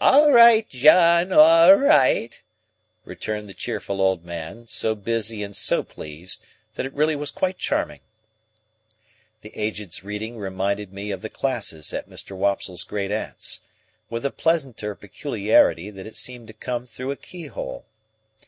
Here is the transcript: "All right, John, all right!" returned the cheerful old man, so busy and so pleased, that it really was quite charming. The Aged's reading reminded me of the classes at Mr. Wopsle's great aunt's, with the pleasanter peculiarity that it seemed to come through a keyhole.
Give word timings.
"All 0.00 0.32
right, 0.32 0.68
John, 0.68 1.32
all 1.32 1.74
right!" 1.74 2.42
returned 3.04 3.48
the 3.48 3.54
cheerful 3.54 4.00
old 4.00 4.24
man, 4.24 4.66
so 4.66 4.96
busy 4.96 5.44
and 5.44 5.54
so 5.54 5.84
pleased, 5.84 6.44
that 6.74 6.84
it 6.86 6.92
really 6.92 7.14
was 7.14 7.30
quite 7.30 7.56
charming. 7.56 8.00
The 9.42 9.52
Aged's 9.56 10.02
reading 10.02 10.38
reminded 10.38 10.92
me 10.92 11.12
of 11.12 11.22
the 11.22 11.30
classes 11.30 11.92
at 11.92 12.10
Mr. 12.10 12.36
Wopsle's 12.36 12.82
great 12.82 13.12
aunt's, 13.12 13.60
with 14.08 14.24
the 14.24 14.32
pleasanter 14.32 14.96
peculiarity 14.96 15.88
that 15.90 16.04
it 16.04 16.16
seemed 16.16 16.48
to 16.48 16.52
come 16.52 16.84
through 16.84 17.12
a 17.12 17.16
keyhole. 17.16 17.84